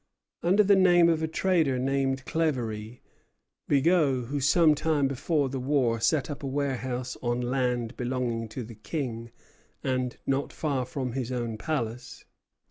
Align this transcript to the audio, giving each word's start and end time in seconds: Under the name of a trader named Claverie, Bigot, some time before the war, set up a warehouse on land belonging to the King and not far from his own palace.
Under 0.41 0.63
the 0.63 0.75
name 0.75 1.09
of 1.09 1.21
a 1.21 1.27
trader 1.27 1.77
named 1.77 2.25
Claverie, 2.25 3.01
Bigot, 3.67 4.41
some 4.41 4.73
time 4.73 5.07
before 5.07 5.47
the 5.47 5.59
war, 5.59 5.99
set 5.99 6.27
up 6.27 6.41
a 6.41 6.47
warehouse 6.47 7.15
on 7.21 7.39
land 7.39 7.95
belonging 7.97 8.47
to 8.49 8.63
the 8.63 8.73
King 8.73 9.29
and 9.83 10.17
not 10.25 10.51
far 10.51 10.87
from 10.87 11.11
his 11.11 11.31
own 11.31 11.55
palace. 11.55 12.25